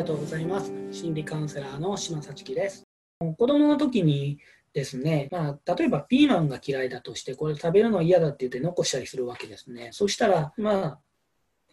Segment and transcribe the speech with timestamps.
[0.00, 0.72] がとうございます。
[0.92, 2.84] 心理カウンセラーの島幸樹です。
[3.18, 4.38] 子供の時に
[4.72, 9.90] ですね、まあ、例えばピーマンが嫌いだとして、これ食べるの嫌だって言って残したりするわけですね。
[9.92, 11.00] そしたら、まあ、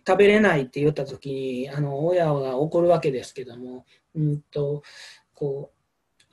[0.05, 4.83] 食べれないって言った時に、あの、親が怒るわけですけども、うんと、
[5.33, 5.71] こ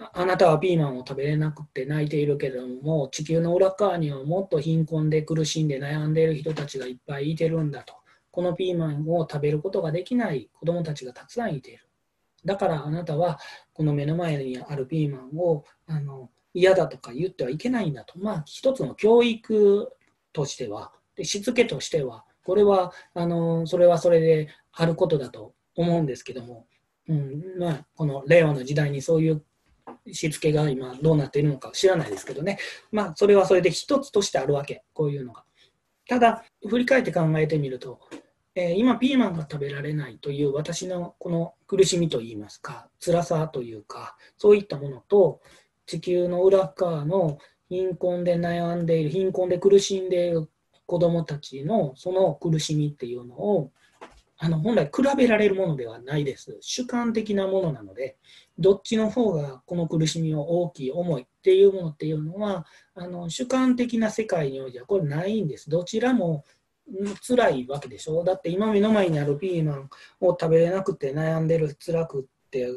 [0.00, 7.94] う、あなたはピーマンを食べれなくて泣いているけれども、地球の裏側にはもっと貧困で苦しんで悩んでいる人たちがいっぱいいてるんだと。
[8.34, 11.88] このピーマンを食べることができない子どもたちがたくさんいている。
[12.44, 13.38] だからあなたは
[13.72, 18.18] この目の前にあるピーマンをあの嫌だとか言ってはいけないんだと。
[18.18, 19.88] まあ一つの教育
[20.32, 26.66] としては、でしつけとしては、これはあのそれはそれであることだと思うんですけども、
[27.06, 29.44] うんまあ、この令和の時代にそういう
[30.10, 32.58] しつけが今どうなっているのか知らないですけどね、
[32.90, 35.44] まあ、それはそれで一つとしてあるわけ、こういうのが。
[36.08, 38.00] ただ、振り返って考えてみると、
[38.56, 45.40] えー、今ピーマンが食べられないという私のこの苦しみといいますか辛さというかそういったものと
[45.86, 47.38] 地球の裏側の
[47.68, 50.48] 貧困で悩んでいる貧困で苦しんでいる
[50.86, 53.72] 子どもたちのその苦しみっていうのを
[54.36, 56.58] あの本来比べられるものではないです。
[56.60, 58.16] 主観的なものなので
[58.58, 65.70] どっちの方がこの苦しみを大きい重いっていうものっていうのはあの主観的な世界においてはこれないんです。
[65.70, 66.44] どちらも
[67.26, 68.24] 辛いわけでしょ？
[68.24, 69.90] だって今目の前にあるピーマン
[70.20, 72.68] を食べれなくて悩んでる辛くって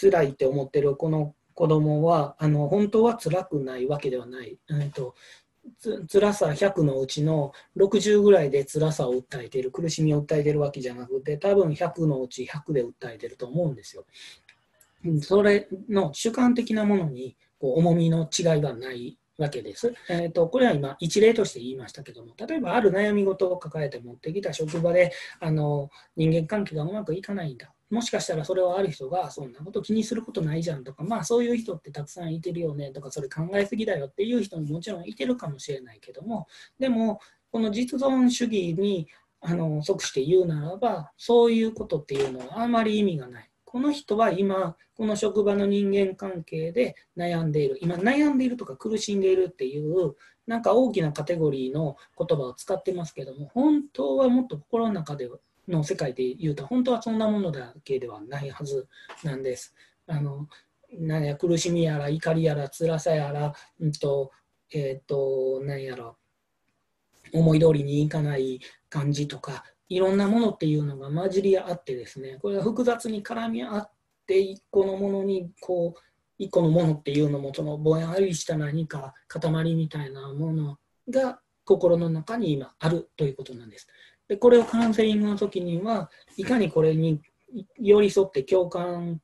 [0.00, 5.14] 辛いって思ってるこの子供はあの本当は辛くないわけではない、えーと、
[5.78, 14.04] つ辛さ100のうちの60ぐらいで辛さを訴えている苦しみを訴えているわけじゃなくて多分100のうち100で訴えてると思うんですよ。
[15.22, 19.18] それの主観的なものにこう重みの違いはない。
[19.38, 19.92] わけです。
[20.08, 36.46] えーと、これは今一例として言いましたけども例えばある悩み事を抱えて持ってきた職場であの人間関係がうまくいかないんだもしかしたらそれはある人がそんなこと気にすることないじゃんとかまあそういう人ってたくさんいてるよねとかそれ考えすぎだよっていう人ももちろんいてるかもしれないけども
[36.78, 37.20] でも
[37.52, 39.06] この実存主義に
[39.40, 43.50] あの即して言うならばそういうことっていうのはあまり意味がない。
[43.76, 50.14] この人は今、この職場の人間関係で悩んでいる、今悩んでいるとか苦しんでいるっていう、
[50.46, 55.28] なんか大きなカテゴリーの言葉を使ってますけども、本当はもっと心の中で
[55.68, 58.88] の世界で言うと、本当はそんなものだけではないはず
[59.22, 59.74] なんです。
[60.06, 60.48] あの
[60.94, 64.30] 何や苦しみやら怒りやら辛さやら、うんと
[64.72, 66.14] えっ、ー、と何やら
[67.30, 68.58] 思い通りにいかない
[68.88, 73.90] 感じとかいろんなものっていうのが混じり合ってですねこれが複雑に絡み合っ
[74.26, 76.00] て一個のものにこう
[76.38, 83.88] 一個のものっていうのもそのぼんやりした何か塊みたいなものが心の中に今あるということなんです。
[84.28, 87.20] でこれをカウンセリングの時にはいかにこれに
[87.78, 89.20] 寄り添って共感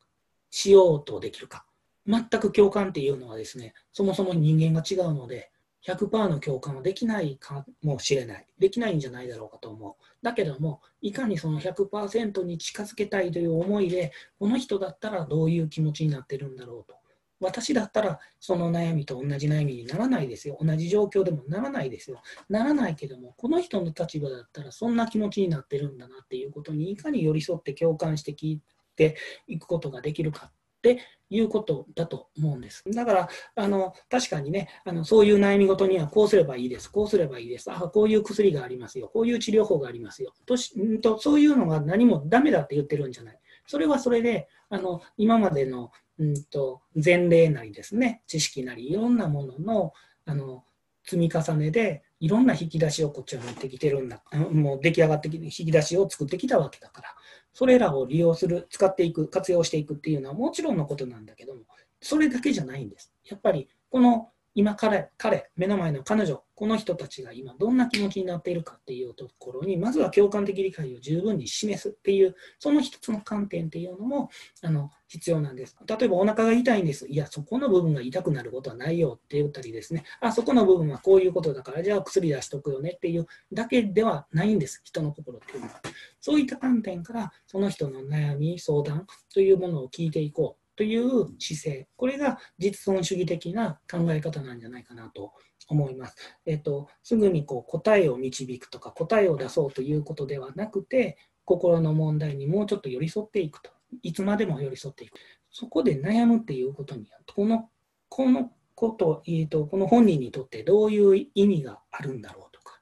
[0.51, 1.65] しようとできるか
[2.07, 5.51] 全く共感っていうのはですねそもそも人間が違うので
[5.87, 8.47] 100%の共感はできないかもしれない。
[8.59, 9.95] できないんじゃないだろうかと思う。
[10.23, 17.03] だけども、いかにその100%に近づけたいという思いで、この人だったらどういう気持ちになってるんだろうと。
[17.41, 20.57] 私だったらその悩みと同じ悩みにならないですよ。
[20.61, 22.23] 同じ状況でもならないですよ。
[22.49, 28.61] ならないけども、この人の立場だったらそんな気持ちになってるんだなっていうことにいかに寄り添って共感して聞い
[28.95, 29.17] て
[29.49, 30.99] いくことができるかって
[31.31, 32.83] いうことだと思うんです。
[32.93, 43.39] だから、あの確かにねあの、そういう悩み事にはこうすればいいです、こうすればいいです、あこういう薬がありますよ、こういう治療法がありますよとしと、そういうのが何もダメだって言ってるんじゃない。
[43.67, 49.93] それはそれで、あの今までの、うんと、前例なりですね、知識なり、いろんなものの
[50.25, 50.65] あの
[51.05, 54.23] 積み重ねで、いろんな引き出しをこっちは持ってきてるんだ、
[54.53, 57.09] もう出来上がってきて、引き出しを作ってきたわけだから。
[57.53, 61.63] それらを利用する、使っていく、活用していくっていうのはもちろんのことなんだけども、
[62.01, 63.13] それだけじゃないんです。
[63.25, 74.31] やっぱり、この今彼、彼、目の前の彼女、この人たちが今どんな気持ちになっているかっていうところに、まずは共感的理解を十分に示すっていう、その一つの観点っていうのも
[74.63, 75.77] あの必要なんです。
[75.87, 77.09] 例えばお腹が痛いんです。
[77.09, 85.81] いや、そこの部分が痛くなることはないよって言ったりですね、あ、そこの部分はこういうことだから、じゃあ薬出しとくよねっていうだけではないんです、人の心っていうのは。
[86.21, 90.62] そういった観点から、その人の悩み、相談というものを聞いていこう。
[90.83, 95.33] という姿勢、これが実存主義的な考え方なんじゃないかなと
[95.69, 96.17] 思います。
[96.45, 103.71] えっと、すぐにこう答えを導くとか答えを出そうということではなくて、心の問題にもうちょっと寄り添っていくと。
[104.03, 105.13] いつまでも寄り添っていく。
[105.53, 107.71] そこで悩むっていうことにこの、
[108.09, 112.81] このこと、えーと、この本人にとってどういう意味があるんだろうとか。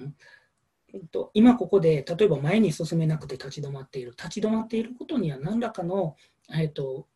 [0.00, 0.16] うん
[0.92, 6.16] えっと、今ここで例えば前に進めなくて立ち止まっている立ち止まっていることには何らかの、
[6.54, 7.06] えっと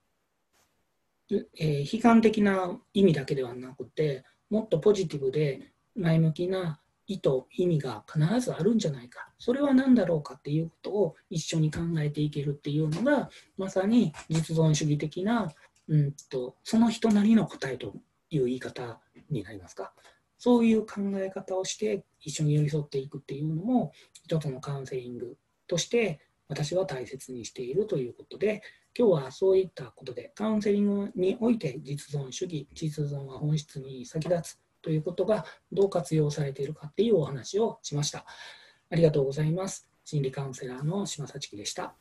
[1.58, 9.29] えー、悲観的な意味だけではなくてもっとポジティブで前向きな意図意味が必ずあるんじゃないか。
[9.38, 15.50] それは何だろうかっていうことを一緒に考えていけるっていうのがまさに実存主義的な、
[15.88, 17.94] うんと、その人なりの答えと
[18.31, 19.00] いう言い方
[19.31, 19.93] になりますか。
[20.38, 23.93] そういう考え方をして一緒に寄り添っていくっていうのも
[24.25, 25.37] 一つのカウンセリング
[25.69, 28.62] として私は大切にしているということで
[28.97, 38.27] 今日はそういったことでカウンセリングにおいて実存主義実存は本質に先立つということがどう活用されているかっていうお話をしました。
[38.91, 39.89] ありがとうございます。
[40.05, 41.94] 心理カウンセラーの島幸樹でした。